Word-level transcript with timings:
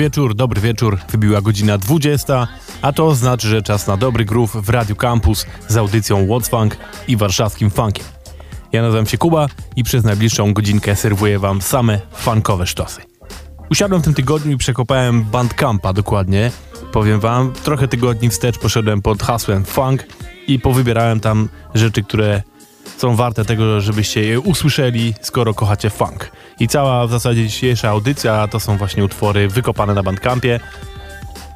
Wieczór, 0.00 0.34
dobry 0.34 0.60
wieczór. 0.60 0.98
Wybiła 1.10 1.40
godzina 1.40 1.78
20, 1.78 2.48
a 2.82 2.92
to 2.92 3.14
znaczy, 3.14 3.48
że 3.48 3.62
czas 3.62 3.86
na 3.86 3.96
dobry 3.96 4.24
groove 4.24 4.56
w 4.56 4.68
Radio 4.68 4.96
Campus 4.96 5.46
z 5.68 5.76
audycją 5.76 6.26
What's 6.26 6.50
Funk 6.50 6.76
i 7.08 7.16
warszawskim 7.16 7.70
funkiem. 7.70 8.04
Ja 8.72 8.82
nazywam 8.82 9.06
się 9.06 9.18
Kuba 9.18 9.46
i 9.76 9.84
przez 9.84 10.04
najbliższą 10.04 10.52
godzinkę 10.52 10.96
serwuję 10.96 11.38
wam 11.38 11.62
same 11.62 12.00
funkowe 12.12 12.66
sztosy. 12.66 13.02
Usiadłem 13.70 14.02
w 14.02 14.04
tym 14.04 14.14
tygodniu 14.14 14.52
i 14.52 14.56
przekopałem 14.56 15.24
Bandcampa 15.24 15.92
dokładnie. 15.92 16.50
Powiem 16.92 17.20
wam, 17.20 17.52
trochę 17.52 17.88
tygodni 17.88 18.30
wstecz 18.30 18.58
poszedłem 18.58 19.02
pod 19.02 19.22
hasłem 19.22 19.64
funk 19.64 20.06
i 20.46 20.58
powybierałem 20.58 21.20
tam 21.20 21.48
rzeczy, 21.74 22.02
które 22.02 22.42
są 22.96 23.16
warte 23.16 23.44
tego, 23.44 23.80
żebyście 23.80 24.22
je 24.22 24.40
usłyszeli, 24.40 25.14
skoro 25.20 25.54
kochacie 25.54 25.90
funk. 25.90 26.32
I 26.60 26.68
cała 26.68 27.06
w 27.06 27.10
zasadzie 27.10 27.46
dzisiejsza 27.46 27.88
audycja 27.88 28.48
to 28.48 28.60
są 28.60 28.76
właśnie 28.76 29.04
utwory 29.04 29.48
wykopane 29.48 29.94
na 29.94 30.02
Bandcampie, 30.02 30.60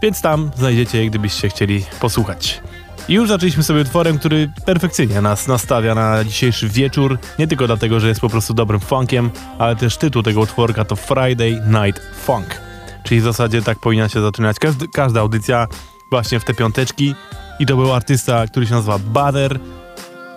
więc 0.03 0.21
tam 0.21 0.51
znajdziecie 0.57 0.99
je, 0.99 1.11
gdybyście 1.11 1.49
chcieli 1.49 1.85
posłuchać. 2.01 2.61
I 3.09 3.15
już 3.15 3.29
zaczęliśmy 3.29 3.63
sobie 3.63 3.81
utworem, 3.81 4.19
który 4.19 4.53
perfekcyjnie 4.67 5.21
nas 5.21 5.49
nastawia 5.49 5.95
na 5.95 6.25
dzisiejszy 6.25 6.69
wieczór, 6.69 7.19
nie 7.39 7.47
tylko 7.47 7.67
dlatego, 7.67 8.01
że 8.01 8.09
jest 8.09 8.21
po 8.21 8.29
prostu 8.29 8.55
dobrym 8.55 8.81
funkiem, 8.81 9.31
ale 9.59 9.77
też 9.77 9.97
tytuł 9.97 10.23
tego 10.23 10.41
utworka 10.41 10.85
to 10.85 10.97
Friday 10.97 11.63
Night 11.67 12.03
Funk. 12.25 12.61
Czyli 13.03 13.21
w 13.21 13.25
zasadzie 13.25 13.63
tak 13.63 13.79
powinna 13.79 14.09
się 14.09 14.21
zaczynać 14.21 14.59
każdy, 14.59 14.89
każda 14.89 15.21
audycja 15.21 15.67
właśnie 16.11 16.41
w 16.41 16.45
te 16.45 16.55
piąteczki. 16.55 17.15
I 17.59 17.67
to 17.67 17.77
był 17.77 17.93
artysta, 17.93 18.47
który 18.47 18.67
się 18.67 18.75
nazywa 18.75 18.99
Bader, 18.99 19.59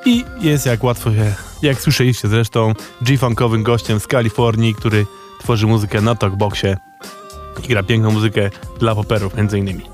i 0.06 0.26
jest, 0.40 0.66
jak 0.66 0.84
łatwo 0.84 1.12
się, 1.12 1.34
jak 1.62 1.82
słyszeliście 1.82 2.28
zresztą, 2.28 2.74
G-funkowym 3.02 3.64
gościem 3.64 4.00
z 4.00 4.08
Kalifornii, 4.08 4.76
który 4.76 5.06
tworzy 5.40 5.68
muzykę 5.68 6.02
na 6.02 6.16
talkboxie 6.16 6.78
i 7.64 7.68
gra 7.68 7.84
piękną 7.84 8.12
muzykę 8.12 8.50
dla 8.80 8.96
poperów 8.96 9.36
między 9.36 9.60
innymi. 9.60 9.86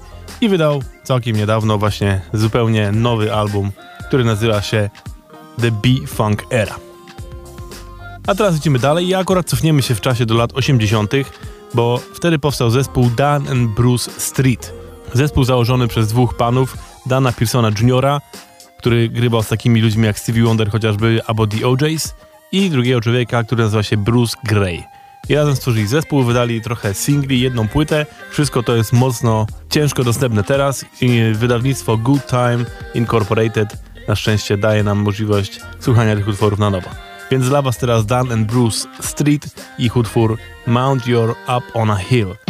I 0.41 0.50
wydał 0.50 0.84
całkiem 1.03 1.36
niedawno 1.36 1.78
właśnie 1.78 2.22
zupełnie 2.34 2.91
nowy 2.91 3.34
album, 3.34 3.72
który 4.08 4.24
nazywa 4.24 4.62
się 4.62 4.90
The 5.62 5.72
B-Funk 5.72 6.44
Era. 6.50 6.75
A 8.28 8.35
teraz 8.35 8.58
idziemy 8.58 8.80
dalej 8.80 9.08
i 9.08 9.16
akurat 9.16 9.46
cofniemy 9.46 9.81
się 9.81 9.96
w 9.96 10.02
czasie 10.02 10.25
do 10.25 10.35
lat 10.35 10.53
80., 10.53 11.14
bo 11.74 12.00
wtedy 12.14 12.40
powstał 12.40 12.70
zespół 12.70 13.09
Dan 13.09 13.47
and 13.47 13.70
Bruce 13.70 14.12
Street. 14.18 14.74
Zespół 15.14 15.44
założony 15.44 15.88
przez 15.88 16.08
dwóch 16.08 16.38
panów, 16.38 16.78
Dana 17.06 17.31
Pearsona 17.31 17.70
Jr., 17.70 18.20
który 18.83 19.09
grywał 19.09 19.44
z 19.44 19.47
takimi 19.47 19.81
ludźmi 19.81 20.05
jak 20.05 20.19
Stevie 20.19 20.44
Wonder 20.44 20.69
chociażby, 20.71 21.21
albo 21.27 21.47
The 21.47 21.67
OJs 21.67 22.16
i 22.51 22.69
drugiego 22.69 23.01
człowieka, 23.01 23.44
który 23.44 23.63
nazywa 23.63 23.83
się 23.83 23.97
Bruce 23.97 24.38
Gray. 24.44 24.83
I 25.29 25.35
razem 25.35 25.55
stworzyli 25.55 25.88
zespół, 25.88 26.23
wydali 26.23 26.61
trochę 26.61 26.93
singli, 26.93 27.39
jedną 27.39 27.67
płytę. 27.67 28.05
Wszystko 28.31 28.63
to 28.63 28.75
jest 28.75 28.93
mocno 28.93 29.47
ciężko 29.69 30.03
dostępne 30.03 30.43
teraz 30.43 30.85
i 31.01 31.22
wydawnictwo 31.33 31.97
Good 31.97 32.27
Time 32.27 32.66
Incorporated 32.93 33.77
na 34.07 34.16
szczęście 34.16 34.57
daje 34.57 34.83
nam 34.83 34.97
możliwość 34.97 35.59
słuchania 35.79 36.16
tych 36.16 36.27
utworów 36.27 36.59
na 36.59 36.69
nowo. 36.69 36.89
Więc 37.31 37.49
dla 37.49 37.61
Was 37.61 37.77
teraz 37.77 38.05
Dan 38.05 38.31
and 38.31 38.47
Bruce 38.47 38.88
Street 39.01 39.47
i 39.79 39.89
utwór 39.95 40.38
Mount 40.67 41.07
Your 41.07 41.35
Up 41.57 41.66
on 41.73 41.91
a 41.91 41.95
Hill. 41.95 42.42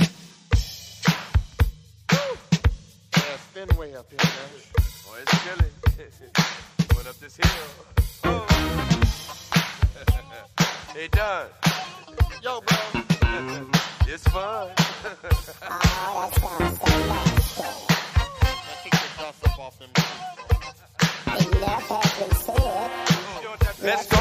Don. 11.12 11.48
Yo, 12.42 12.62
bro. 12.62 12.78
it's 14.08 14.24
fun. 14.30 14.72
oh, 14.72 14.72
that 16.20 16.40
sounds 16.40 16.80
so 16.80 16.88
nasty. 17.08 17.64
Now 18.42 18.76
kick 18.84 18.94
the 18.94 19.10
dust 19.20 19.48
up 19.48 19.60
off 19.60 19.80
them. 19.80 19.90
Enough 21.58 21.88
has 21.90 22.12
been 22.20 22.34
said. 23.98 24.13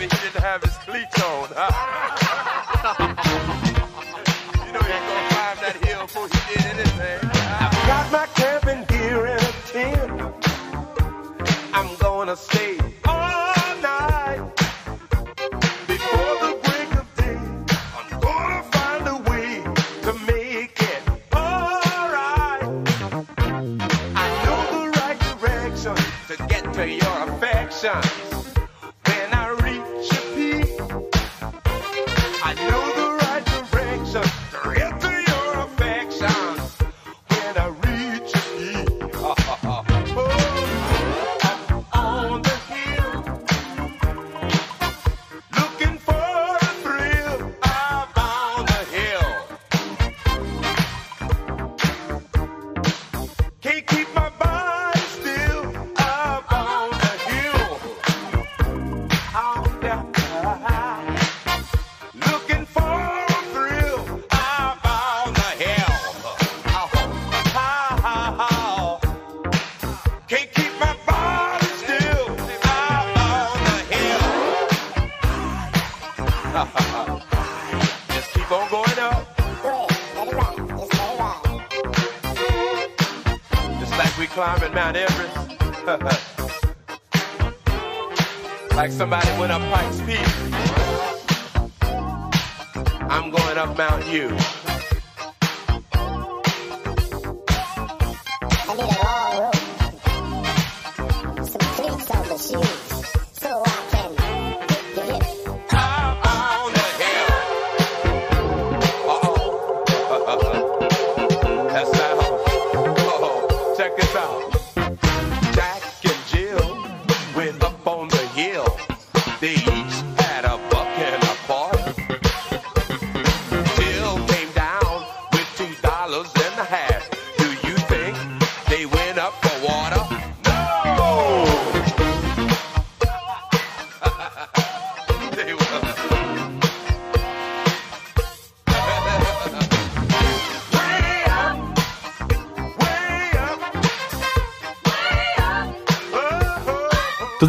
me 0.00 0.06
he 0.06 0.16
didn't 0.16 0.42
have 0.42 0.62
his 0.62 0.78
cleats 0.78 1.22
on. 1.22 1.50
you 4.66 4.72
know 4.72 4.80
he 4.80 4.92
ain't 4.92 5.06
gonna 5.06 5.28
climb 5.28 5.58
that 5.60 5.76
hill 5.84 6.06
before 6.06 6.26
he 6.28 6.38
did 6.54 6.64
anything. 6.64 7.39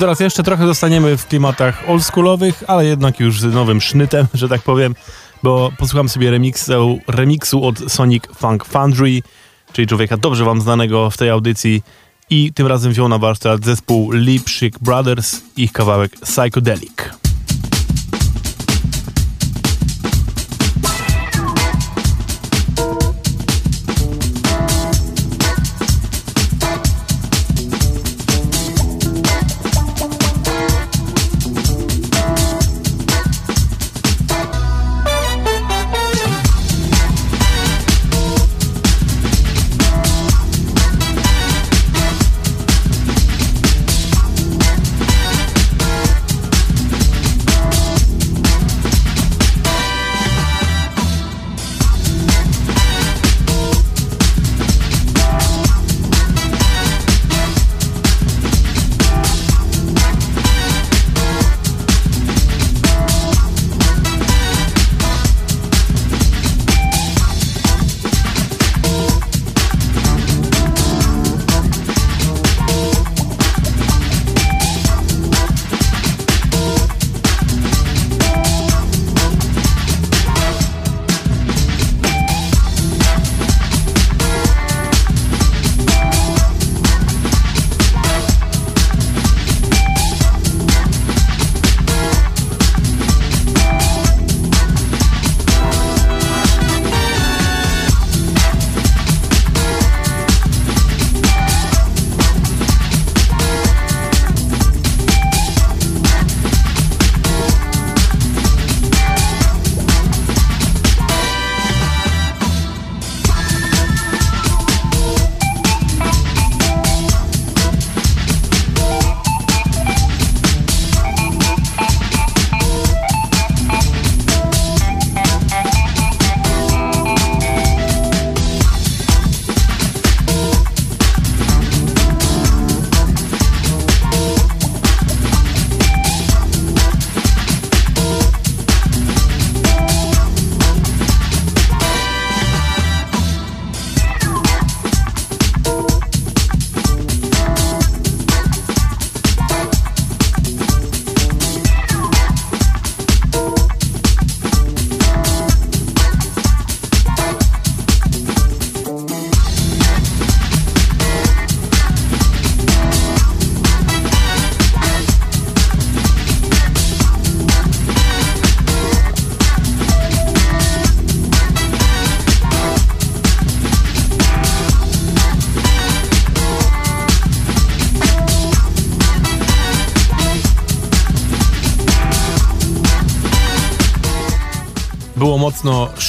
teraz 0.01 0.19
jeszcze 0.19 0.43
trochę 0.43 0.65
zostaniemy 0.65 1.17
w 1.17 1.27
klimatach 1.27 1.83
oldschoolowych, 1.89 2.63
ale 2.67 2.85
jednak 2.85 3.19
już 3.19 3.39
z 3.39 3.53
nowym 3.53 3.81
sznytem, 3.81 4.27
że 4.33 4.49
tak 4.49 4.61
powiem, 4.61 4.95
bo 5.43 5.71
posłucham 5.77 6.09
sobie 6.09 6.31
remiksu, 6.31 6.99
remiksu 7.07 7.65
od 7.65 7.91
Sonic 7.91 8.23
Funk 8.35 8.65
Foundry, 8.65 9.21
czyli 9.73 9.87
człowieka 9.87 10.17
dobrze 10.17 10.45
wam 10.45 10.61
znanego 10.61 11.09
w 11.09 11.17
tej 11.17 11.29
audycji 11.29 11.83
i 12.29 12.53
tym 12.53 12.67
razem 12.67 12.91
wziął 12.91 13.09
na 13.09 13.17
warsztat 13.17 13.65
zespół 13.65 14.11
Lipschick 14.11 14.79
Brothers 14.79 15.41
ich 15.57 15.71
kawałek 15.71 16.11
Psychedelic. 16.19 17.20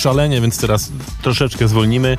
Szalenie, 0.02 0.40
więc 0.40 0.58
teraz 0.58 0.92
troszeczkę 1.22 1.68
zwolnimy 1.68 2.18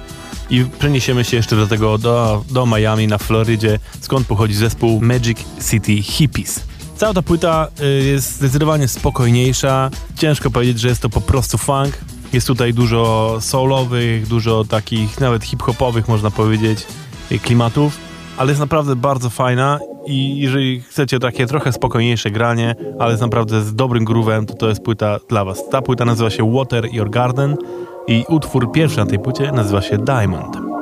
i 0.50 0.66
przeniesiemy 0.80 1.24
się 1.24 1.38
jeszcze 1.38 1.56
do 1.56 1.68
tego, 1.68 1.98
do, 1.98 2.44
do 2.52 2.66
Miami 2.66 3.08
na 3.08 3.18
Florydzie, 3.18 3.80
skąd 4.02 4.28
pochodzi 4.28 4.54
zespół 4.54 5.02
Magic 5.02 5.38
City 5.72 6.02
Hippies. 6.02 6.60
Cała 6.98 7.14
ta 7.14 7.22
płyta 7.22 7.68
y, 7.82 8.04
jest 8.04 8.36
zdecydowanie 8.36 8.88
spokojniejsza. 8.88 9.90
Ciężko 10.18 10.52
powiedzieć, 10.52 10.80
że 10.80 10.88
jest 10.88 11.02
to 11.02 11.10
po 11.10 11.22
prostu 11.22 11.58
funk. 11.58 11.98
Jest 12.34 12.48
tutaj 12.48 12.74
dużo 12.74 13.38
soulowych, 13.42 14.28
dużo 14.28 14.64
takich 14.64 15.20
nawet 15.20 15.44
hip-hopowych, 15.44 16.08
można 16.08 16.32
powiedzieć, 16.32 16.88
y, 17.32 17.40
klimatów, 17.40 17.98
ale 18.38 18.52
jest 18.52 18.60
naprawdę 18.60 18.96
bardzo 18.96 19.30
fajna 19.30 19.80
i 20.06 20.38
jeżeli 20.38 20.82
chcecie 20.82 21.20
takie 21.20 21.48
trochę 21.48 21.72
spokojniejsze 21.72 22.32
granie, 22.32 22.76
ale 23.00 23.18
naprawdę 23.18 23.62
z 23.62 23.76
dobrym 23.76 24.06
groovem, 24.06 24.46
to 24.46 24.54
to 24.54 24.70
jest 24.70 24.82
płyta 24.82 25.20
dla 25.30 25.46
was. 25.46 25.70
Ta 25.70 25.82
płyta 25.82 26.06
nazywa 26.06 26.30
się 26.30 26.54
Water 26.54 26.94
Your 26.94 27.10
Garden 27.10 27.58
i 28.08 28.26
utwór 28.30 28.72
pierwszy 28.72 28.98
na 28.98 29.06
tej 29.06 29.20
płycie 29.20 29.52
nazywa 29.52 29.82
się 29.82 29.98
Diamond. 29.98 30.73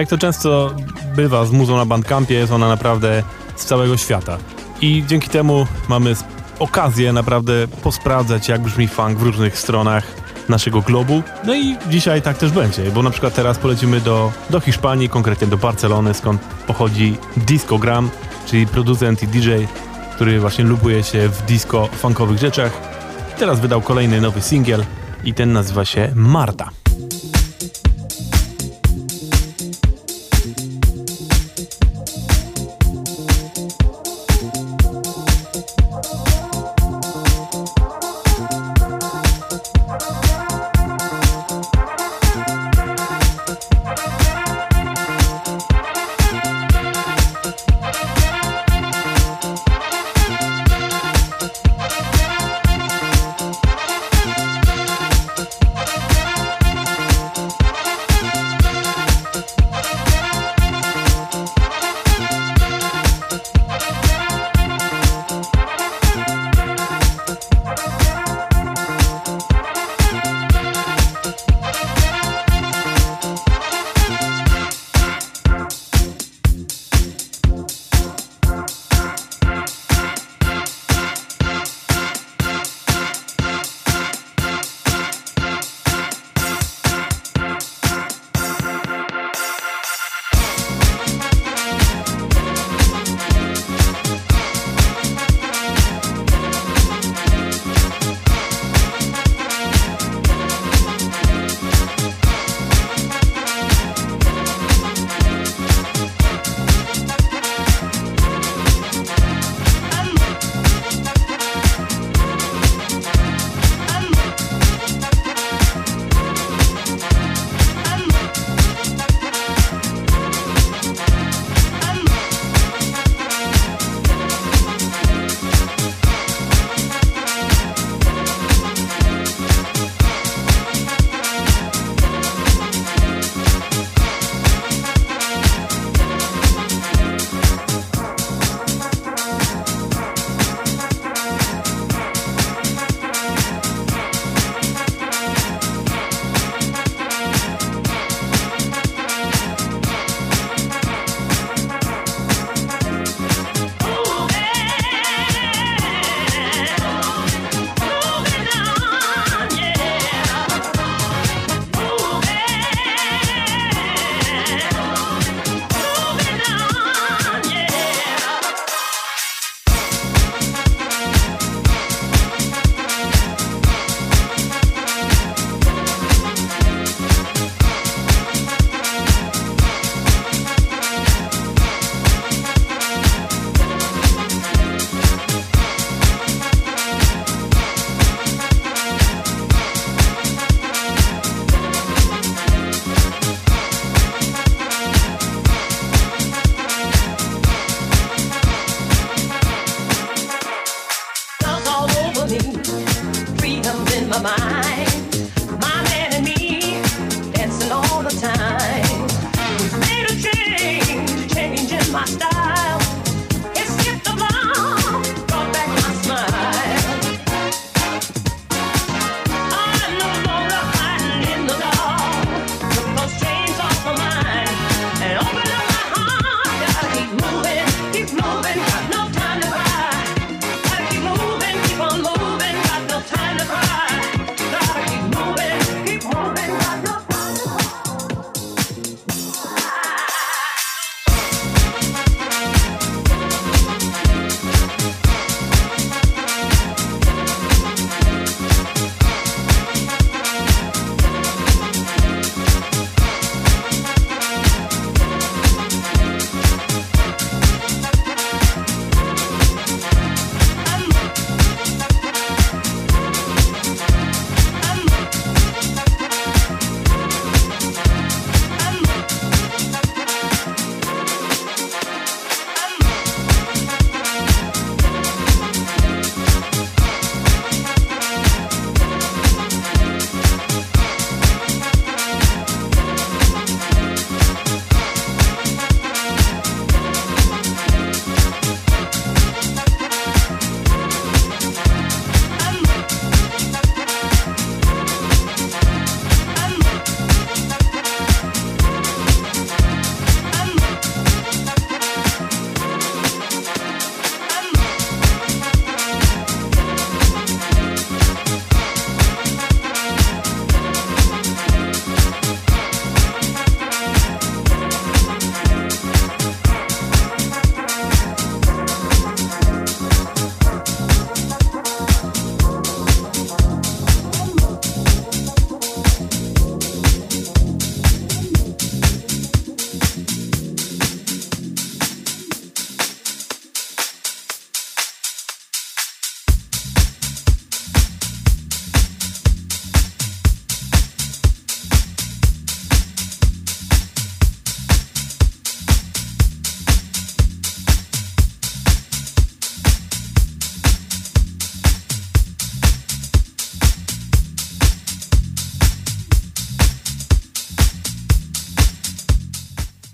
Jak 0.00 0.08
to 0.08 0.18
często 0.18 0.74
bywa 1.16 1.44
z 1.44 1.50
muzą 1.50 1.76
na 1.76 1.86
Bandcampie, 1.86 2.34
jest 2.34 2.52
ona 2.52 2.68
naprawdę 2.68 3.22
z 3.56 3.64
całego 3.64 3.96
świata. 3.96 4.38
I 4.80 5.04
dzięki 5.06 5.28
temu 5.28 5.66
mamy 5.88 6.14
okazję 6.58 7.12
naprawdę 7.12 7.68
posprawdzać, 7.68 8.48
jak 8.48 8.60
brzmi 8.60 8.88
funk 8.88 9.18
w 9.18 9.22
różnych 9.22 9.58
stronach 9.58 10.04
naszego 10.48 10.80
globu. 10.80 11.22
No 11.44 11.54
i 11.54 11.76
dzisiaj 11.90 12.22
tak 12.22 12.38
też 12.38 12.50
będzie, 12.50 12.90
bo 12.90 13.02
na 13.02 13.10
przykład 13.10 13.34
teraz 13.34 13.58
polecimy 13.58 14.00
do, 14.00 14.32
do 14.50 14.60
Hiszpanii, 14.60 15.08
konkretnie 15.08 15.46
do 15.46 15.56
Barcelony, 15.56 16.14
skąd 16.14 16.40
pochodzi 16.66 17.16
Discogram, 17.36 18.10
czyli 18.46 18.66
producent 18.66 19.22
i 19.22 19.26
DJ, 19.26 19.50
który 20.14 20.40
właśnie 20.40 20.64
lubuje 20.64 21.02
się 21.04 21.28
w 21.28 21.42
disco 21.42 21.86
funkowych 21.86 22.38
rzeczach. 22.38 22.72
Teraz 23.38 23.60
wydał 23.60 23.80
kolejny 23.80 24.20
nowy 24.20 24.40
singiel 24.40 24.84
i 25.24 25.34
ten 25.34 25.52
nazywa 25.52 25.84
się 25.84 26.12
Marta. 26.14 26.70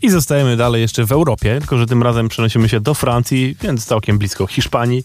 I 0.06 0.10
zostajemy 0.10 0.56
dalej 0.56 0.82
jeszcze 0.82 1.06
w 1.06 1.12
Europie, 1.12 1.58
tylko 1.58 1.78
że 1.78 1.86
tym 1.86 2.02
razem 2.02 2.28
przenosimy 2.28 2.68
się 2.68 2.80
do 2.80 2.94
Francji, 2.94 3.56
więc 3.62 3.84
całkiem 3.84 4.18
blisko 4.18 4.46
Hiszpanii, 4.46 5.04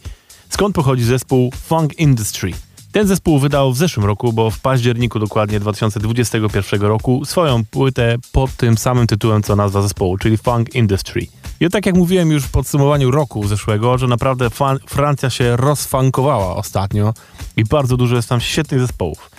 skąd 0.50 0.76
pochodzi 0.76 1.04
zespół 1.04 1.52
Funk 1.66 2.00
Industry. 2.00 2.52
Ten 2.92 3.08
zespół 3.08 3.40
wydał 3.40 3.74
w 3.74 3.78
zeszłym 3.78 4.06
roku, 4.06 4.34
bo 4.34 4.52
w 4.52 4.60
październiku 4.60 5.20
dokładnie 5.20 5.60
2021 5.60 6.82
roku, 6.82 7.26
swoją 7.26 7.66
płytę 7.66 8.16
pod 8.32 8.56
tym 8.56 8.78
samym 8.78 9.08
tytułem 9.08 9.44
co 9.44 9.56
nazwa 9.56 9.82
zespołu, 9.82 10.18
czyli 10.18 10.38
Funk 10.38 10.76
Industry. 10.76 11.28
I 11.60 11.70
tak 11.70 11.86
jak 11.86 11.96
mówiłem 11.96 12.32
już 12.32 12.44
w 12.44 12.52
podsumowaniu 12.52 13.12
roku 13.12 13.48
zeszłego, 13.48 13.98
że 13.98 14.08
naprawdę 14.08 14.50
Francja 14.88 15.30
się 15.30 15.56
rozfankowała 15.56 16.56
ostatnio 16.56 17.14
i 17.58 17.64
bardzo 17.64 17.98
dużo 17.98 18.16
jest 18.16 18.30
tam 18.30 18.42
świetnych 18.42 18.80
zespołów. 18.80 19.32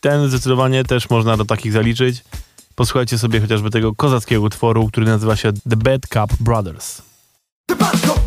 Ten 0.00 0.28
zdecydowanie 0.28 0.84
też 0.84 1.10
można 1.10 1.36
do 1.36 1.44
takich 1.44 1.72
zaliczyć. 1.72 2.24
Posłuchajcie 2.78 3.18
sobie 3.18 3.40
chociażby 3.40 3.70
tego 3.70 3.94
kozackiego 3.94 4.42
utworu, 4.42 4.88
który 4.88 5.06
nazywa 5.06 5.36
się 5.36 5.52
The 5.52 5.76
Bad 5.76 6.00
Cup 6.06 6.38
Brothers. 6.40 7.02
Tobacco 7.66 7.98
Brothers, 7.98 8.08
Tobacco 8.08 8.17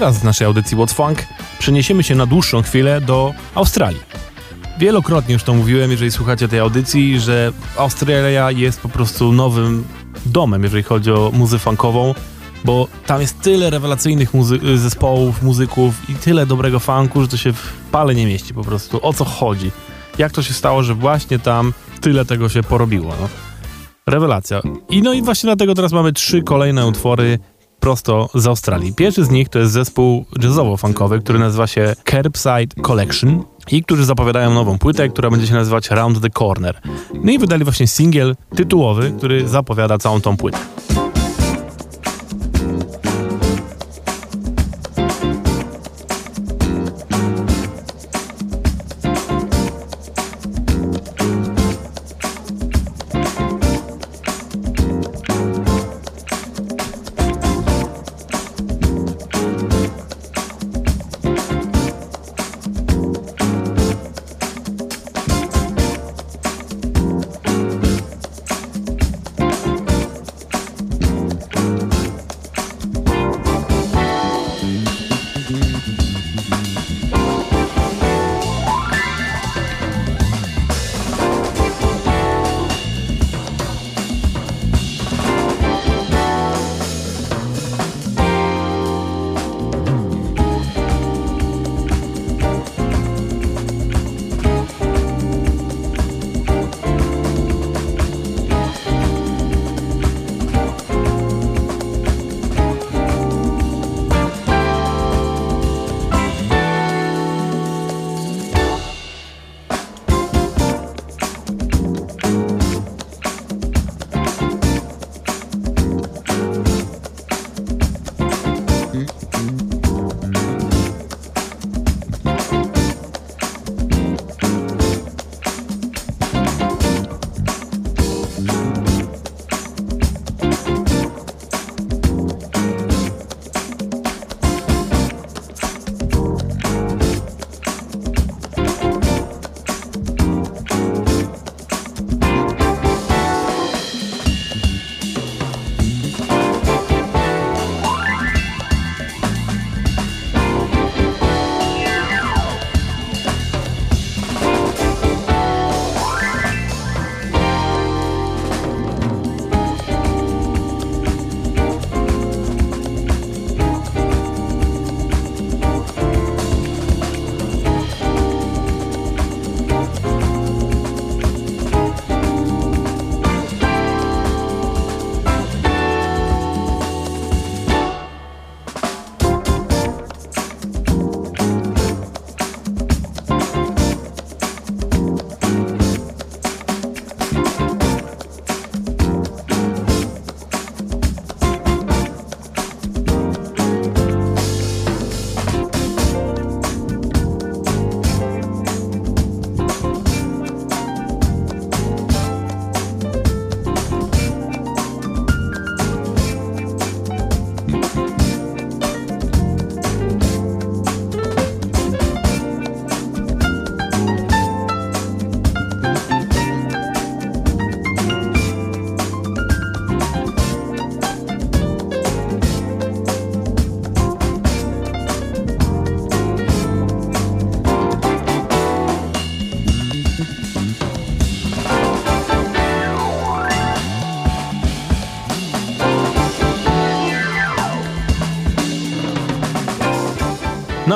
teraz 0.00 0.18
w 0.18 0.24
naszej 0.24 0.46
audycji 0.46 0.76
What's 0.76 0.94
Funk 0.94 1.26
przeniesiemy 1.58 2.02
się 2.02 2.14
na 2.14 2.26
dłuższą 2.26 2.62
chwilę 2.62 3.00
do 3.00 3.34
Australii. 3.54 4.00
Wielokrotnie 4.78 5.32
już 5.32 5.42
to 5.42 5.54
mówiłem, 5.54 5.90
jeżeli 5.90 6.10
słuchacie 6.10 6.48
tej 6.48 6.58
audycji, 6.58 7.20
że 7.20 7.52
Australia 7.78 8.50
jest 8.50 8.80
po 8.80 8.88
prostu 8.88 9.32
nowym 9.32 9.84
domem, 10.26 10.62
jeżeli 10.62 10.82
chodzi 10.82 11.10
o 11.12 11.30
muzykę 11.34 11.62
funkową, 11.64 12.14
bo 12.64 12.88
tam 13.06 13.20
jest 13.20 13.40
tyle 13.40 13.70
rewelacyjnych 13.70 14.34
muzy- 14.34 14.76
zespołów, 14.78 15.42
muzyków 15.42 16.10
i 16.10 16.14
tyle 16.14 16.46
dobrego 16.46 16.80
funku, 16.80 17.22
że 17.22 17.28
to 17.28 17.36
się 17.36 17.52
w 17.52 17.72
pale 17.92 18.14
nie 18.14 18.26
mieści 18.26 18.54
po 18.54 18.64
prostu. 18.64 19.06
O 19.06 19.12
co 19.12 19.24
chodzi? 19.24 19.70
Jak 20.18 20.32
to 20.32 20.42
się 20.42 20.54
stało, 20.54 20.82
że 20.82 20.94
właśnie 20.94 21.38
tam 21.38 21.72
tyle 22.00 22.24
tego 22.24 22.48
się 22.48 22.62
porobiło? 22.62 23.14
No. 23.20 23.28
Rewelacja. 24.06 24.60
I 24.90 25.02
no 25.02 25.12
i 25.12 25.22
właśnie 25.22 25.46
dlatego 25.46 25.74
teraz 25.74 25.92
mamy 25.92 26.12
trzy 26.12 26.42
kolejne 26.42 26.86
utwory 26.86 27.38
prosto 27.80 28.28
z 28.34 28.46
Australii. 28.46 28.92
Pierwszy 28.94 29.24
z 29.24 29.30
nich 29.30 29.48
to 29.48 29.58
jest 29.58 29.72
zespół 29.72 30.24
jazzowo-funkowy, 30.40 31.20
który 31.22 31.38
nazywa 31.38 31.66
się 31.66 31.94
Curbside 32.10 32.82
Collection 32.82 33.44
i 33.70 33.82
którzy 33.82 34.04
zapowiadają 34.04 34.54
nową 34.54 34.78
płytę, 34.78 35.08
która 35.08 35.30
będzie 35.30 35.46
się 35.46 35.54
nazywać 35.54 35.90
Round 35.90 36.20
the 36.20 36.30
Corner. 36.30 36.80
No 37.24 37.32
i 37.32 37.38
wydali 37.38 37.64
właśnie 37.64 37.86
singiel 37.86 38.36
tytułowy, 38.56 39.14
który 39.18 39.48
zapowiada 39.48 39.98
całą 39.98 40.20
tą 40.20 40.36
płytę. 40.36 40.58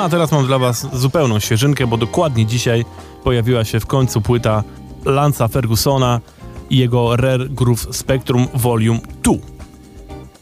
No 0.01 0.05
a 0.05 0.09
teraz 0.09 0.31
mam 0.31 0.47
dla 0.47 0.59
Was 0.59 0.87
zupełną 0.93 1.39
świeżynkę, 1.39 1.87
bo 1.87 1.97
dokładnie 1.97 2.45
dzisiaj 2.45 2.85
pojawiła 3.23 3.65
się 3.65 3.79
w 3.79 3.85
końcu 3.85 4.21
płyta 4.21 4.63
Lanza 5.05 5.47
Fergusona 5.47 6.19
i 6.69 6.77
jego 6.77 7.15
Rare 7.15 7.49
Groove 7.49 7.87
Spectrum 7.95 8.47
Volume 8.53 8.99
2. 9.23 9.33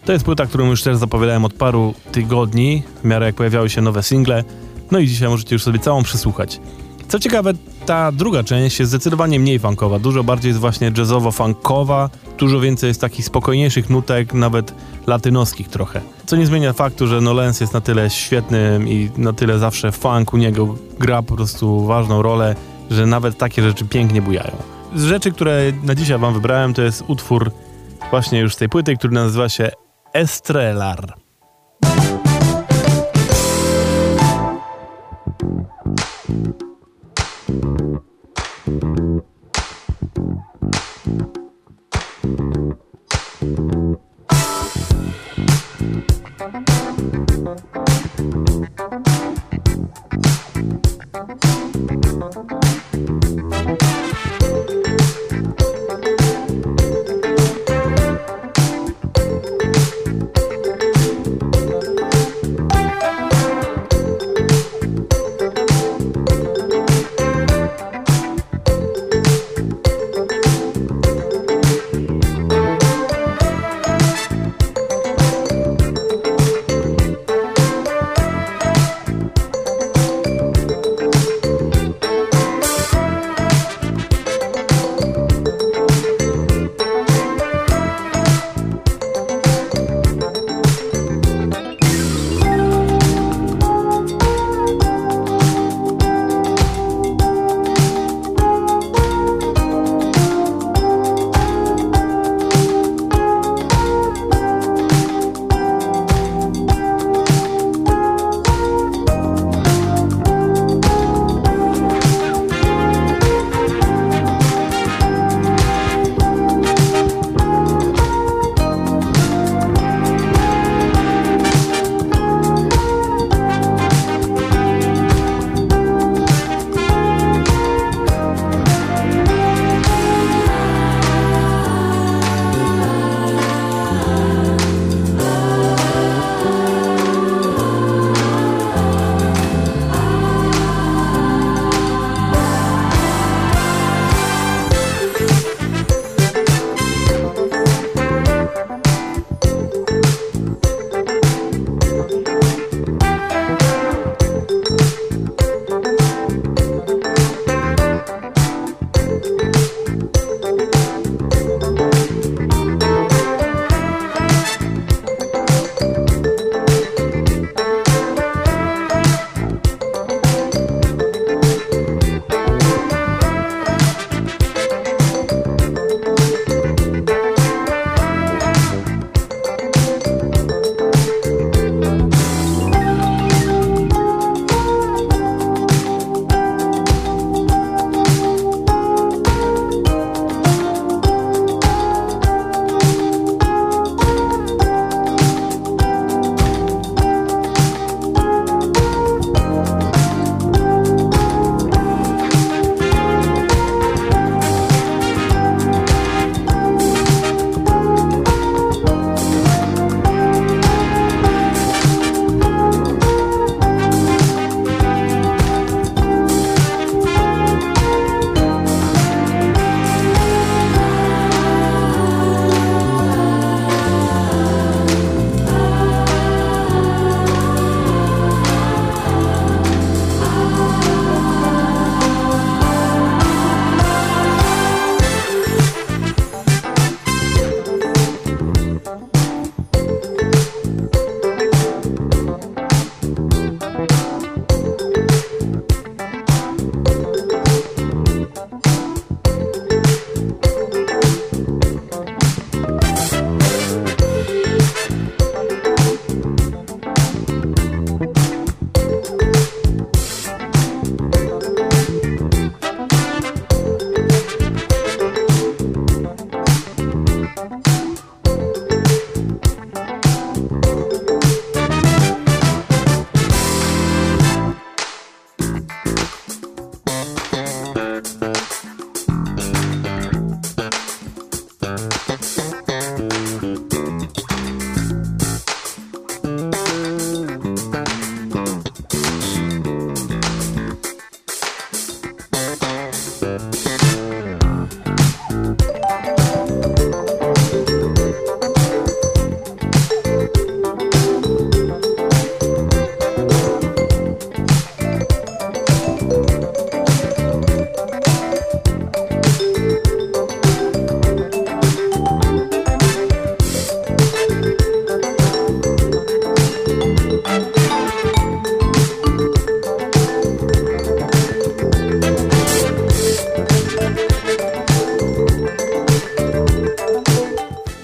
To 0.06 0.14
jest 0.14 0.26
płyta, 0.26 0.46
którą 0.46 0.66
już 0.66 0.84
też 0.84 0.98
zapowiadałem 0.98 1.46
od 1.46 1.54
paru 1.54 1.94
tygodni, 2.12 2.84
w 3.04 3.08
miarę 3.08 3.26
jak 3.26 3.36
pojawiały 3.36 3.70
się 3.70 3.82
nowe 3.82 4.04
single. 4.04 4.44
No 4.92 5.00
i 5.00 5.08
dzisiaj 5.08 5.30
możecie 5.30 5.56
już 5.56 5.64
sobie 5.64 5.80
całą 5.80 6.04
przesłuchać. 6.04 6.60
Co 7.08 7.20
ciekawe, 7.20 7.54
ta 7.86 8.12
druga 8.12 8.44
część 8.44 8.80
jest 8.80 8.92
zdecydowanie 8.92 9.40
mniej 9.40 9.60
funkowa, 9.60 10.00
dużo 10.00 10.24
bardziej 10.24 10.50
jest 10.50 10.60
właśnie 10.60 10.92
jazzowo-funkowa, 10.92 12.10
dużo 12.38 12.60
więcej 12.60 12.88
jest 12.88 13.02
takich 13.02 13.26
spokojniejszych 13.26 13.90
nutek, 13.90 14.34
nawet 14.34 14.74
latynoskich 15.10 15.68
trochę. 15.68 16.02
Co 16.26 16.36
nie 16.36 16.46
zmienia 16.46 16.74
faktu, 16.74 17.08
że 17.08 17.22
Nolens 17.22 17.62
jest 17.62 17.74
na 17.74 17.82
tyle 17.82 18.10
świetnym 18.10 18.88
i 18.88 19.12
na 19.18 19.34
tyle 19.34 19.60
zawsze 19.60 19.92
funk 19.92 20.34
u 20.34 20.38
niego 20.38 20.76
gra 21.00 21.22
po 21.22 21.36
prostu 21.36 21.86
ważną 21.86 22.22
rolę, 22.22 22.56
że 22.90 23.06
nawet 23.06 23.38
takie 23.38 23.64
rzeczy 23.64 23.86
pięknie 23.86 24.22
bujają. 24.22 24.58
Z 24.96 25.04
rzeczy, 25.04 25.32
które 25.32 25.62
na 25.84 25.96
dzisiaj 25.96 26.20
wam 26.20 26.34
wybrałem, 26.34 26.74
to 26.74 26.82
jest 26.82 27.04
utwór 27.08 27.52
właśnie 28.10 28.40
już 28.40 28.54
z 28.54 28.58
tej 28.58 28.70
płyty, 28.70 28.98
który 28.98 29.14
nazywa 29.14 29.50
się 29.50 29.72
Estrelar. 30.14 31.19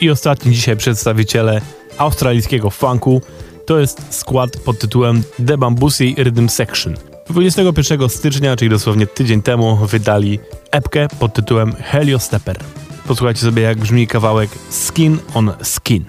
i 0.06 0.10
ostatni 0.10 0.54
dzisiaj 0.54 0.78
przedstawiciele 0.78 1.62
australijskiego 1.98 2.70
funku 2.70 3.22
to 3.66 3.80
jest 3.80 4.02
skład 4.10 4.58
pod 4.58 4.80
tytułem 4.80 5.24
The 5.48 5.58
Bambusi 5.58 6.16
Rhythm 6.18 6.50
Section. 6.50 6.96
21 7.30 8.10
stycznia, 8.10 8.56
czyli 8.56 8.70
dosłownie 8.70 9.08
tydzień 9.08 9.42
temu, 9.42 9.76
wydali 9.76 10.40
epkę 10.72 11.08
pod 11.20 11.34
tytułem 11.34 11.74
Helio 11.74 12.20
Stepper. 12.20 12.58
Posłuchajcie 13.08 13.42
sobie, 13.42 13.62
jak 13.62 13.78
brzmi 13.78 14.08
kawałek 14.08 14.50
Skin 14.70 15.18
on 15.34 15.52
Skin. 15.64 16.06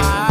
why. 0.00 0.29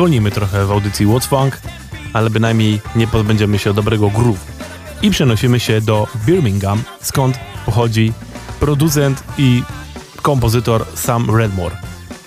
zwolnimy 0.00 0.30
trochę 0.30 0.66
w 0.66 0.70
audycji 0.70 1.06
What's 1.06 1.26
Funk, 1.28 1.60
ale 2.12 2.30
bynajmniej 2.30 2.80
nie 2.96 3.06
pozbędziemy 3.06 3.58
się 3.58 3.74
dobrego 3.74 4.10
groove. 4.10 4.46
I 5.02 5.10
przenosimy 5.10 5.60
się 5.60 5.80
do 5.80 6.06
Birmingham, 6.26 6.82
skąd 7.00 7.38
pochodzi 7.66 8.12
producent 8.60 9.22
i 9.38 9.62
kompozytor 10.22 10.86
Sam 10.94 11.36
Redmore, 11.36 11.76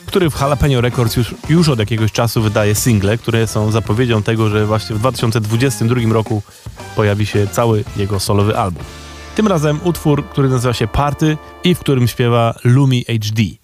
który 0.06 0.30
w 0.30 0.42
Jalapeno 0.42 0.82
Records 0.82 1.16
już, 1.16 1.36
już 1.50 1.70
od 1.70 1.80
jakiegoś 1.80 2.12
czasu 2.12 2.42
wydaje 2.42 2.76
single, 2.76 3.18
które 3.18 3.48
są 3.48 3.72
zapowiedzią 3.72 4.24
tego, 4.24 4.50
że 4.50 4.66
właśnie 4.66 4.96
w 4.96 5.00
2022 5.00 6.14
roku 6.14 6.42
pojawi 6.96 7.26
się 7.26 7.48
cały 7.48 7.84
jego 7.98 8.20
solowy 8.20 8.58
album. 8.58 8.84
Tym 9.36 9.48
razem 9.48 9.80
utwór, 9.84 10.26
który 10.26 10.50
nazywa 10.50 10.74
się 10.74 10.88
Party 10.88 11.38
i 11.64 11.76
w 11.76 11.80
którym 11.80 12.08
śpiewa 12.08 12.56
Lumi 12.64 13.06
HD. 13.06 13.63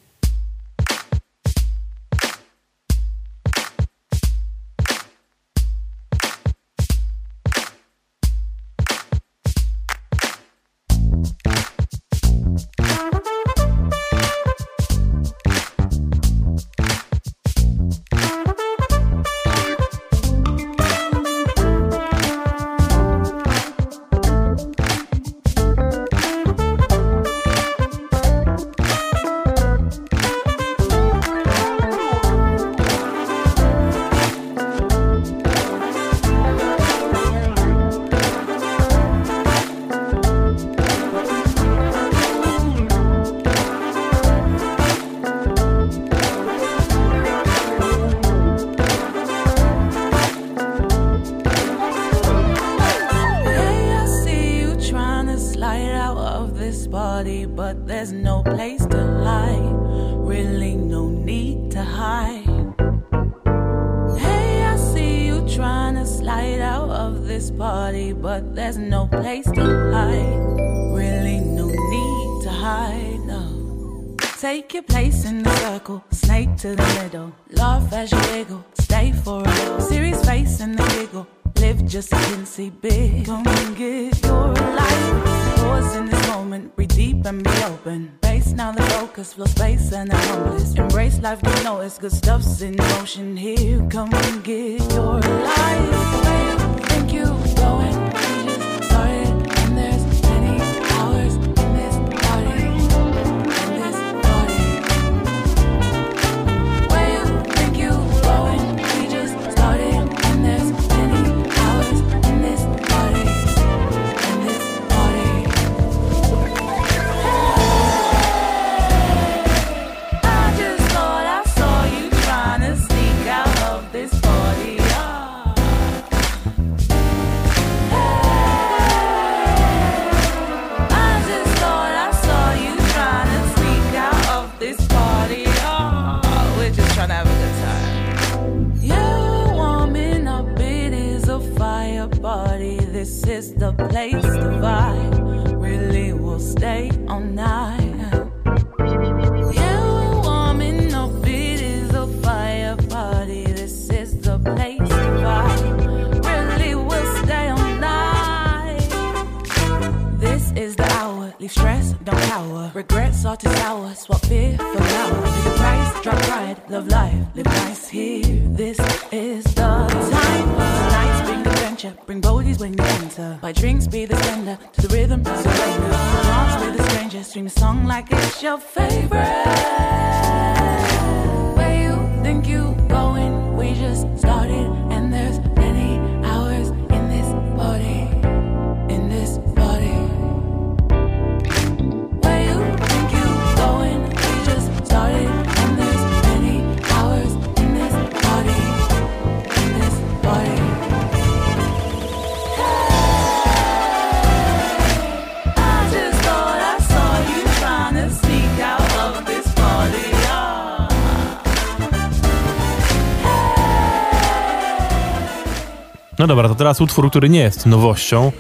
Dobra, 216.30 216.50
to 216.50 216.56
teraz 216.56 216.82
utwór, 216.82 217.10
który 217.10 217.30
nie 217.30 217.40
jest 217.40 217.66
nowością, 217.66 218.32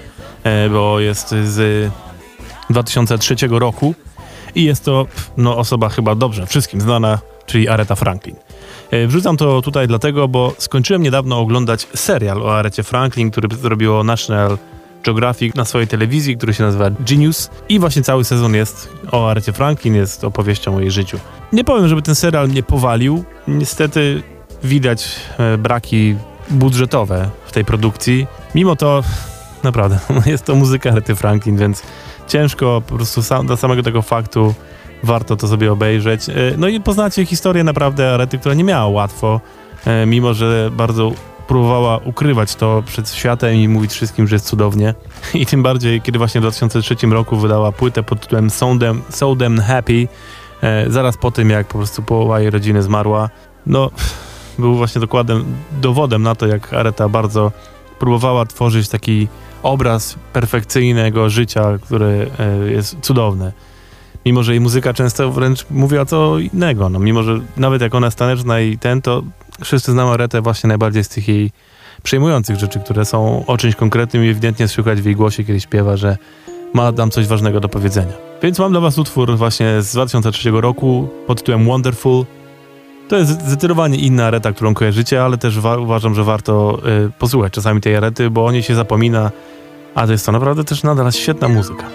e, 0.43 0.69
bo 0.69 0.99
jest 0.99 1.29
z 1.29 1.91
2003 2.69 3.35
roku 3.59 3.95
i 4.55 4.63
jest 4.63 4.85
to 4.85 5.05
no, 5.37 5.57
osoba 5.57 5.89
chyba 5.89 6.15
dobrze 6.15 6.45
wszystkim 6.45 6.81
znana, 6.81 7.19
czyli 7.45 7.67
Aretha 7.67 7.95
Franklin. 7.95 8.35
E, 8.91 9.07
Wrzucam 9.07 9.37
to 9.37 9.61
tutaj 9.61 9.87
dlatego, 9.87 10.27
bo 10.27 10.53
skończyłem 10.57 11.03
niedawno 11.03 11.39
oglądać 11.39 11.87
serial 11.95 12.43
o 12.43 12.57
Arecie 12.57 12.83
Franklin, 12.83 13.31
który 13.31 13.57
zrobiło 13.57 14.03
National 14.03 14.57
Geographic 15.03 15.55
na 15.55 15.65
swojej 15.65 15.87
telewizji, 15.87 16.37
który 16.37 16.53
się 16.53 16.63
nazywa 16.63 16.89
Genius 16.89 17.49
i 17.69 17.79
właśnie 17.79 18.01
cały 18.01 18.23
sezon 18.25 18.55
jest 18.55 18.89
o 19.11 19.29
Arecie 19.29 19.53
Franklin, 19.53 19.95
jest 19.95 20.23
opowieścią 20.23 20.75
o 20.75 20.79
jej 20.79 20.91
życiu. 20.91 21.19
Nie 21.53 21.63
powiem, 21.63 21.87
żeby 21.87 22.01
ten 22.01 22.15
serial 22.15 22.49
mnie 22.49 22.63
powalił. 22.63 23.23
Niestety 23.47 24.23
widać 24.63 25.15
e, 25.37 25.57
braki 25.57 26.15
budżetowe 26.49 27.29
w 27.45 27.51
tej 27.51 27.65
produkcji. 27.65 28.27
Mimo 28.55 28.75
to 28.75 29.03
naprawdę 29.63 29.99
jest 30.25 30.45
to 30.45 30.55
muzyka 30.55 30.91
Arety 30.91 31.15
Franklin, 31.15 31.57
więc 31.57 31.83
ciężko 32.27 32.81
po 32.87 32.95
prostu 32.95 33.23
sam, 33.23 33.57
samego 33.57 33.83
tego 33.83 34.01
faktu 34.01 34.53
warto 35.03 35.35
to 35.35 35.47
sobie 35.47 35.71
obejrzeć. 35.71 36.29
E, 36.29 36.33
No 36.57 36.67
i 36.67 36.81
poznacie 36.81 37.25
historię 37.25 37.63
naprawdę 37.63 38.13
Arety, 38.13 38.37
która 38.37 38.55
nie 38.55 38.63
miała 38.63 38.87
łatwo, 38.87 39.41
e, 39.85 40.05
mimo 40.05 40.33
że 40.33 40.69
bardzo 40.71 41.11
próbowała 41.47 41.97
ukrywać 41.97 42.55
to 42.55 42.83
przed 42.85 43.11
światem 43.11 43.55
i 43.55 43.67
mówić 43.67 43.91
wszystkim, 43.91 44.27
że 44.27 44.35
jest 44.35 44.45
cudownie. 44.45 44.93
I 45.33 45.45
tym 45.45 45.63
bardziej, 45.63 46.01
kiedy 46.01 46.17
właśnie 46.17 46.41
w 46.41 46.43
2003 46.43 46.95
roku 47.11 47.37
wydała 47.37 47.71
płytę 47.71 48.03
pod 48.03 48.21
tytułem 48.21 48.49
So 48.49 48.75
Damn, 48.75 49.01
so 49.09 49.35
Damn 49.35 49.59
Happy, 49.61 50.07
e, 50.63 50.85
zaraz 50.89 51.17
po 51.17 51.31
tym, 51.31 51.49
jak 51.49 51.67
po 51.67 51.77
prostu 51.77 52.01
połowa 52.01 52.39
jej 52.39 52.49
rodziny 52.49 52.83
zmarła. 52.83 53.29
No, 53.65 53.91
był 54.59 54.75
właśnie 54.75 55.01
dokładem, 55.01 55.45
dowodem 55.81 56.23
na 56.23 56.35
to, 56.35 56.47
jak 56.47 56.73
Areta 56.73 57.09
bardzo 57.09 57.51
próbowała 57.99 58.45
tworzyć 58.45 58.89
taki 58.89 59.27
obraz 59.63 60.15
perfekcyjnego 60.33 61.29
życia, 61.29 61.77
które 61.83 62.07
e, 62.39 62.71
jest 62.71 62.97
cudowne. 63.01 63.51
Mimo, 64.25 64.43
że 64.43 64.51
jej 64.51 64.61
muzyka 64.61 64.93
często 64.93 65.31
wręcz 65.31 65.65
mówiła 65.71 66.05
co 66.05 66.39
innego. 66.39 66.89
No, 66.89 66.99
mimo, 66.99 67.23
że 67.23 67.39
nawet 67.57 67.81
jak 67.81 67.95
ona 67.95 68.07
jest 68.07 68.17
taneczna 68.17 68.59
i 68.59 68.77
ten, 68.77 69.01
to 69.01 69.23
wszyscy 69.63 69.91
znamy 69.91 70.11
Aretę 70.11 70.41
właśnie 70.41 70.67
najbardziej 70.67 71.03
z 71.03 71.09
tych 71.09 71.27
jej 71.27 71.51
przejmujących 72.03 72.59
rzeczy, 72.59 72.79
które 72.79 73.05
są 73.05 73.45
o 73.45 73.57
czymś 73.57 73.75
konkretnym 73.75 74.25
i 74.25 74.29
ewidentnie 74.29 74.67
słychać 74.67 75.01
w 75.01 75.05
jej 75.05 75.15
głosie, 75.15 75.43
kiedy 75.43 75.59
śpiewa, 75.59 75.97
że 75.97 76.17
ma 76.73 76.93
tam 76.93 77.11
coś 77.11 77.27
ważnego 77.27 77.59
do 77.59 77.69
powiedzenia. 77.69 78.13
Więc 78.41 78.59
mam 78.59 78.71
dla 78.71 78.81
was 78.81 78.97
utwór 78.97 79.37
właśnie 79.37 79.81
z 79.81 79.91
2003 79.91 80.51
roku 80.51 81.09
pod 81.27 81.37
tytułem 81.37 81.65
Wonderful. 81.65 82.25
To 83.09 83.15
jest 83.17 83.29
zdecydowanie 83.47 83.97
inna 83.97 84.25
Areta, 84.25 84.51
którą 84.51 84.73
kojarzycie, 84.73 85.23
ale 85.23 85.37
też 85.37 85.59
wa- 85.59 85.77
uważam, 85.77 86.15
że 86.15 86.23
warto 86.23 86.79
y, 87.07 87.11
posłuchać 87.19 87.53
czasami 87.53 87.81
tej 87.81 87.95
Arety, 87.95 88.29
bo 88.29 88.45
o 88.45 88.51
niej 88.51 88.63
się 88.63 88.75
zapomina, 88.75 89.31
a 89.95 90.05
to 90.05 90.11
jest 90.11 90.25
to 90.25 90.31
naprawdę 90.31 90.63
też 90.63 90.83
nadal 90.83 91.11
świetna 91.11 91.47
muzyka. 91.47 91.85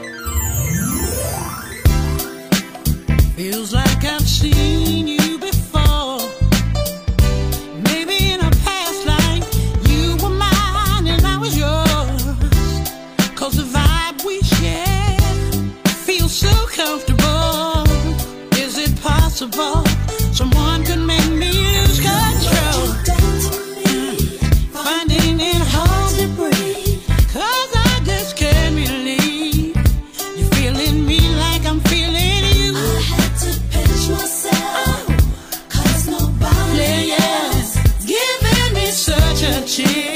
cheese. 39.75 40.13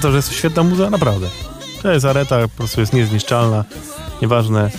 To, 0.00 0.10
że 0.10 0.16
jest 0.16 0.32
świetna 0.32 0.62
muza? 0.62 0.90
Naprawdę. 0.90 1.28
To 1.82 1.92
jest 1.92 2.06
Areta, 2.06 2.42
po 2.42 2.48
prostu 2.48 2.80
jest 2.80 2.92
niezniszczalna. 2.92 3.64
Nieważne, 4.22 4.70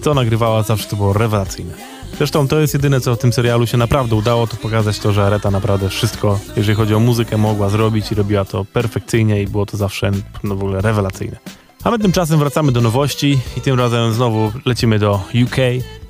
co 0.00 0.14
nagrywała, 0.14 0.62
zawsze 0.62 0.88
to 0.88 0.96
było 0.96 1.12
rewelacyjne. 1.12 1.74
Zresztą 2.18 2.48
to 2.48 2.60
jest 2.60 2.74
jedyne, 2.74 3.00
co 3.00 3.14
w 3.14 3.18
tym 3.18 3.32
serialu 3.32 3.66
się 3.66 3.76
naprawdę 3.76 4.16
udało, 4.16 4.46
to 4.46 4.56
pokazać 4.56 4.98
to, 4.98 5.12
że 5.12 5.26
Areta 5.26 5.50
naprawdę 5.50 5.88
wszystko, 5.88 6.40
jeżeli 6.56 6.76
chodzi 6.76 6.94
o 6.94 7.00
muzykę, 7.00 7.36
mogła 7.36 7.68
zrobić 7.68 8.12
i 8.12 8.14
robiła 8.14 8.44
to 8.44 8.64
perfekcyjnie 8.64 9.42
i 9.42 9.46
było 9.46 9.66
to 9.66 9.76
zawsze 9.76 10.10
no, 10.44 10.56
w 10.56 10.62
ogóle 10.62 10.80
rewelacyjne. 10.80 11.36
A 11.84 11.90
my 11.90 11.98
tymczasem 11.98 12.38
wracamy 12.38 12.72
do 12.72 12.80
nowości 12.80 13.38
i 13.56 13.60
tym 13.60 13.78
razem 13.78 14.12
znowu 14.12 14.52
lecimy 14.64 14.98
do 14.98 15.20
UK 15.44 15.56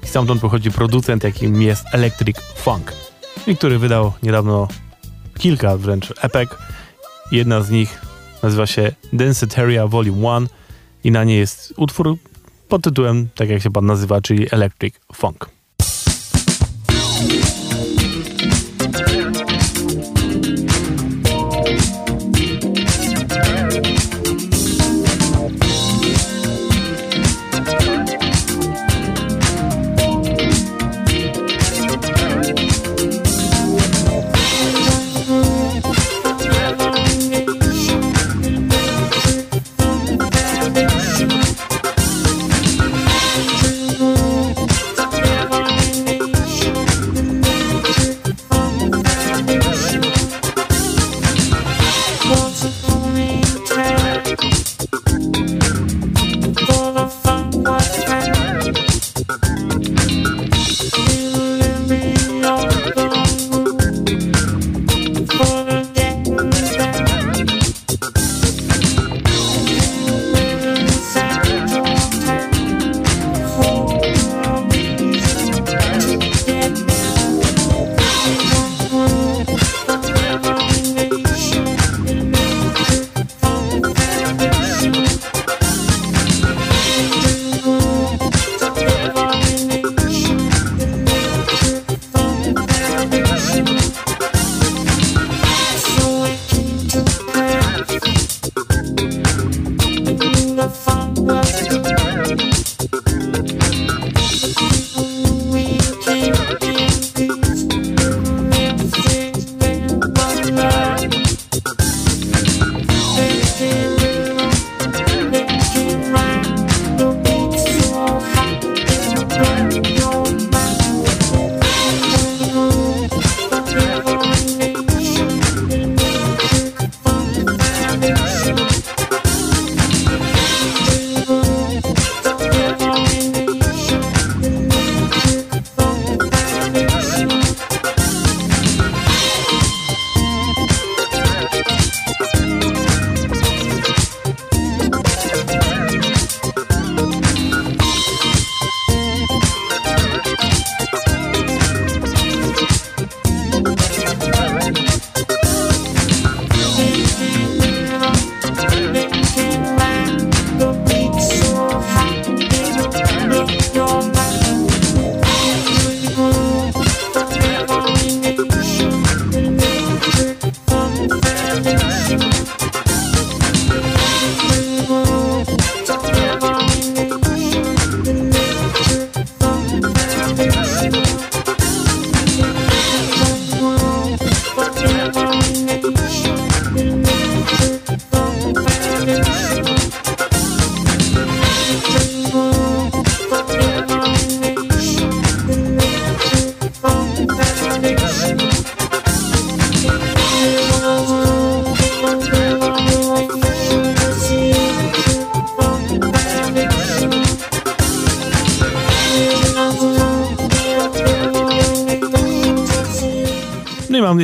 i 0.02 0.06
stamtąd 0.06 0.40
pochodzi 0.40 0.70
producent, 0.70 1.24
jakim 1.24 1.62
jest 1.62 1.84
Electric 1.92 2.36
Funk, 2.56 2.92
i 3.46 3.56
który 3.56 3.78
wydał 3.78 4.12
niedawno 4.22 4.68
kilka 5.38 5.76
wręcz 5.76 6.12
epek. 6.20 6.58
Jedna 7.32 7.62
z 7.62 7.70
nich 7.70 8.11
nazywa 8.42 8.66
się 8.66 8.92
Danceteria 9.12 9.86
Volume 9.86 10.34
1 10.34 10.48
i 11.04 11.10
na 11.10 11.24
niej 11.24 11.38
jest 11.38 11.74
utwór 11.76 12.16
pod 12.68 12.82
tytułem, 12.82 13.28
tak 13.34 13.48
jak 13.48 13.62
się 13.62 13.70
pan 13.70 13.86
nazywa, 13.86 14.20
czyli 14.20 14.46
Electric 14.50 14.94
Funk. 15.14 15.61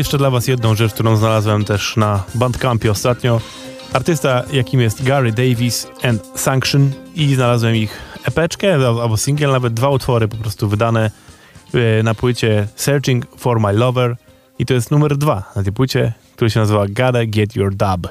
Jeszcze 0.08 0.18
dla 0.18 0.30
was 0.30 0.48
jedną 0.48 0.74
rzecz, 0.74 0.92
którą 0.94 1.16
znalazłem 1.16 1.64
też 1.64 1.96
na 1.96 2.24
Bandcampie 2.34 2.90
ostatnio. 2.90 3.40
Artysta, 3.92 4.44
jakim 4.52 4.80
jest 4.80 5.04
Gary 5.04 5.32
Davis 5.32 5.86
and 6.02 6.22
Sanction 6.34 6.90
i 7.14 7.34
znalazłem 7.34 7.76
ich 7.76 7.98
epeczkę 8.24 8.74
albo 8.74 9.16
singiel, 9.16 9.50
nawet 9.50 9.74
dwa 9.74 9.88
utwory 9.88 10.28
po 10.28 10.36
prostu 10.36 10.68
wydane 10.68 11.10
e, 11.74 12.02
na 12.02 12.14
płycie 12.14 12.68
Searching 12.76 13.26
for 13.36 13.60
My 13.60 13.72
Lover 13.72 14.16
i 14.58 14.66
to 14.66 14.74
jest 14.74 14.90
numer 14.90 15.16
dwa 15.16 15.52
na 15.56 15.62
tej 15.62 15.72
płycie, 15.72 16.12
który 16.36 16.50
się 16.50 16.60
nazywa 16.60 16.86
Gotta 16.86 17.26
Get 17.26 17.56
Your 17.56 17.74
Dub. 17.74 18.08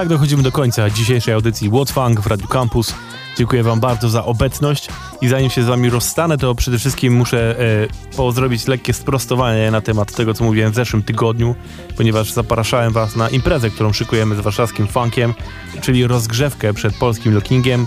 Tak 0.00 0.08
dochodzimy 0.08 0.42
do 0.42 0.52
końca 0.52 0.90
dzisiejszej 0.90 1.34
audycji 1.34 1.70
Funk 1.92 2.20
w 2.20 2.26
Radio 2.26 2.46
Campus. 2.46 2.94
Dziękuję 3.36 3.62
Wam 3.62 3.80
bardzo 3.80 4.08
za 4.08 4.24
obecność 4.24 4.88
i 5.20 5.28
zanim 5.28 5.50
się 5.50 5.62
z 5.62 5.66
Wami 5.66 5.90
rozstanę, 5.90 6.38
to 6.38 6.54
przede 6.54 6.78
wszystkim 6.78 7.14
muszę 7.14 7.60
e, 7.60 8.16
pozdrowić 8.16 8.66
lekkie 8.66 8.92
sprostowanie 8.92 9.70
na 9.70 9.80
temat 9.80 10.14
tego, 10.14 10.34
co 10.34 10.44
mówiłem 10.44 10.72
w 10.72 10.74
zeszłym 10.74 11.02
tygodniu, 11.02 11.54
ponieważ 11.96 12.32
zapraszałem 12.32 12.92
Was 12.92 13.16
na 13.16 13.28
imprezę, 13.28 13.70
którą 13.70 13.92
szykujemy 13.92 14.36
z 14.36 14.40
warszawskim 14.40 14.86
funkiem, 14.86 15.34
czyli 15.80 16.06
rozgrzewkę 16.06 16.74
przed 16.74 16.94
polskim 16.94 17.34
lockingiem 17.34 17.86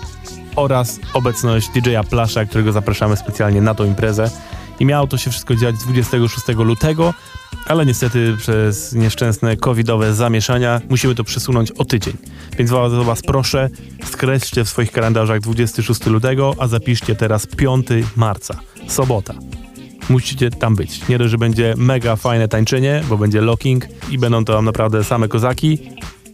oraz 0.55 0.99
obecność 1.13 1.69
DJ-a 1.69 2.03
Plasza, 2.03 2.45
którego 2.45 2.71
zapraszamy 2.71 3.17
specjalnie 3.17 3.61
na 3.61 3.75
tą 3.75 3.85
imprezę. 3.85 4.29
I 4.79 4.85
miało 4.85 5.07
to 5.07 5.17
się 5.17 5.31
wszystko 5.31 5.55
dziać 5.55 5.75
26 5.75 6.47
lutego, 6.47 7.13
ale 7.67 7.85
niestety 7.85 8.35
przez 8.37 8.93
nieszczęsne 8.93 9.57
covidowe 9.57 10.13
zamieszania 10.13 10.81
musimy 10.89 11.15
to 11.15 11.23
przesunąć 11.23 11.71
o 11.71 11.85
tydzień. 11.85 12.13
Więc 12.57 12.71
bardzo 12.71 13.03
Was 13.03 13.21
proszę, 13.21 13.69
skreślcie 14.05 14.63
w 14.63 14.69
swoich 14.69 14.91
kalendarzach 14.91 15.39
26 15.39 16.05
lutego, 16.05 16.55
a 16.59 16.67
zapiszcie 16.67 17.15
teraz 17.15 17.47
5 17.47 17.87
marca, 18.15 18.59
sobota. 18.87 19.33
Musicie 20.09 20.49
tam 20.49 20.75
być. 20.75 21.07
Nie 21.07 21.17
dość, 21.17 21.31
że 21.31 21.37
będzie 21.37 21.73
mega 21.77 22.15
fajne 22.15 22.47
tańczenie, 22.47 23.03
bo 23.09 23.17
będzie 23.17 23.41
locking 23.41 23.85
i 24.11 24.17
będą 24.17 24.45
to 24.45 24.61
naprawdę 24.61 25.03
same 25.03 25.27
kozaki. 25.27 25.79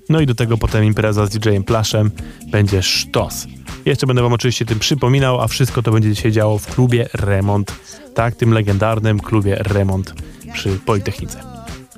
No 0.10 0.22
i 0.22 0.26
do 0.26 0.36
tego 0.36 0.58
potem 0.58 0.84
impreza 0.84 1.26
z 1.26 1.30
DJ-em 1.30 1.64
Plaszem 1.64 2.12
będzie 2.52 2.84
sztos. 2.84 3.48
Jeszcze 3.86 4.08
będę 4.08 4.22
wam 4.22 4.34
oczywiście 4.34 4.66
tym 4.66 4.80
przypominał, 4.80 5.42
a 5.42 5.48
wszystko 5.48 5.82
to 5.82 5.92
będzie 5.92 6.16
się 6.16 6.32
działo 6.32 6.58
w 6.58 6.68
klubie 6.68 7.10
Remont. 7.14 7.76
Tak, 8.16 8.36
tym 8.36 8.54
legendarnym 8.54 9.20
klubie 9.20 9.56
Remont 9.56 10.14
przy 10.54 10.70
Politechnice. 10.70 11.40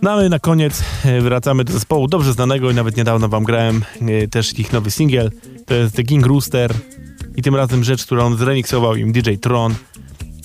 No 0.01 0.11
ale 0.11 0.29
na 0.29 0.39
koniec 0.39 0.83
e, 1.05 1.21
wracamy 1.21 1.63
do 1.63 1.73
zespołu 1.73 2.07
dobrze 2.07 2.33
znanego 2.33 2.71
i 2.71 2.73
nawet 2.73 2.97
niedawno 2.97 3.29
wam 3.29 3.43
grałem 3.43 3.83
e, 4.01 4.27
też 4.27 4.59
ich 4.59 4.73
nowy 4.73 4.91
singiel. 4.91 5.31
To 5.65 5.73
jest 5.73 5.95
The 5.95 6.03
King 6.03 6.25
Rooster 6.25 6.73
i 7.35 7.41
tym 7.41 7.55
razem 7.55 7.83
rzecz, 7.83 8.05
którą 8.05 8.35
zremiksował 8.35 8.95
im 8.95 9.11
DJ 9.11 9.33
Tron 9.41 9.75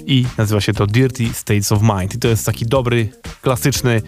i 0.07 0.27
nazywa 0.39 0.61
się 0.61 0.73
to 0.73 0.87
Dirty 0.87 1.29
States 1.33 1.73
of 1.73 1.83
Mind. 1.83 2.15
I 2.15 2.19
to 2.19 2.29
jest 2.29 2.47
taki 2.47 2.67
dobry, 2.67 3.09
klasyczny, 3.43 4.03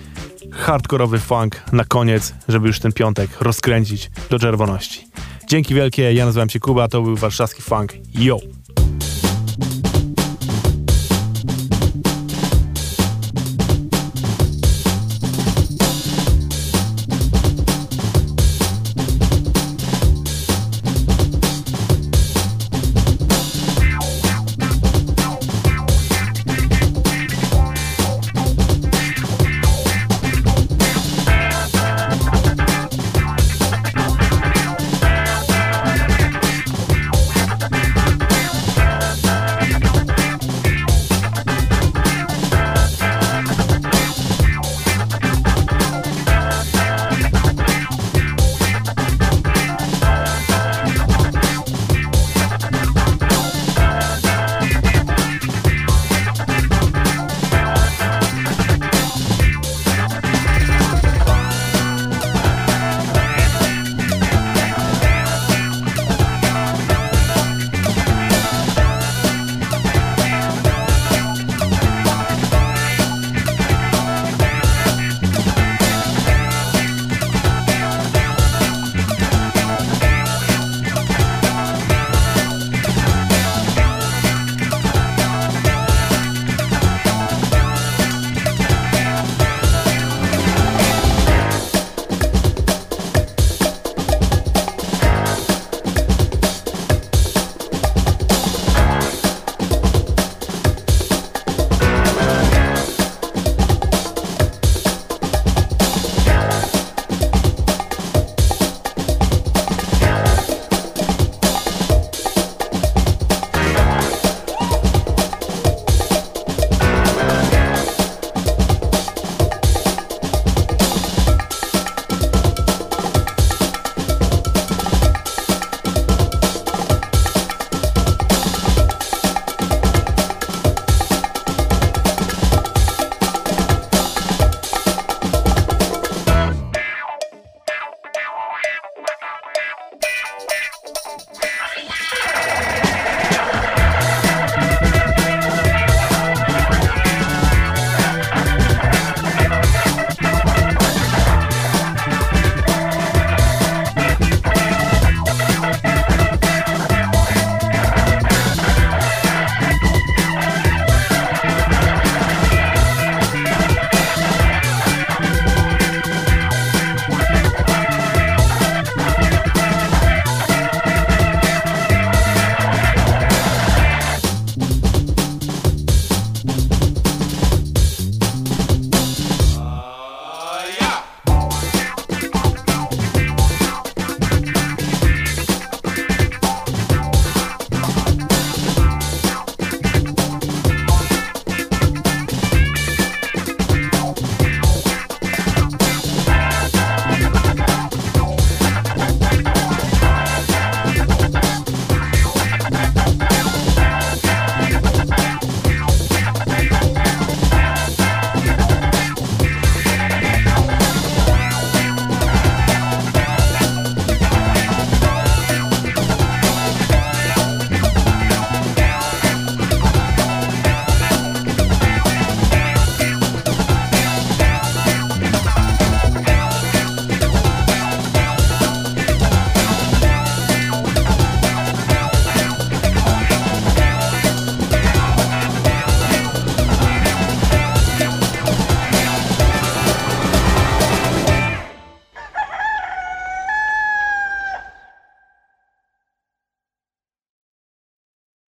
hardkorowy 0.52 1.18
funk 1.18 1.62
na 1.72 1.84
koniec, 1.84 2.34
żeby 2.48 2.66
już 2.66 2.80
ten 2.80 2.92
piątek 2.92 3.40
rozkręcić 3.40 4.10
do 4.30 4.38
czerwoności. 4.38 5.06
Dzięki 5.48 5.74
wielkie, 5.74 6.12
ja 6.12 6.26
nazywam 6.26 6.50
się 6.50 6.60
Kuba, 6.60 6.88
to 6.88 7.02
był 7.02 7.16
warszawski 7.16 7.62
funk. 7.62 7.92
Yo! 8.14 8.38